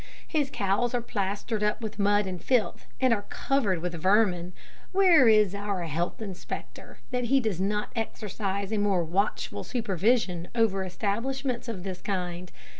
His 0.27 0.49
cows 0.51 0.95
are 0.95 1.01
plastered 1.03 1.61
up 1.61 1.79
with 1.79 1.99
mud 1.99 2.25
and 2.25 2.43
filth, 2.43 2.87
and 2.99 3.13
are 3.13 3.27
covered 3.29 3.83
with 3.83 3.93
vermin. 3.93 4.53
Where 4.93 5.27
is 5.27 5.53
our 5.53 5.83
health 5.83 6.23
inspector, 6.23 6.97
that 7.11 7.25
he 7.25 7.39
does 7.39 7.61
not 7.61 7.91
exercise 7.95 8.71
a 8.73 8.79
more 8.79 9.03
watchful 9.03 9.63
supervision 9.63 10.47
over 10.55 10.83
establishments 10.83 11.67
of 11.67 11.83
this 11.83 12.01
kind? 12.01 12.51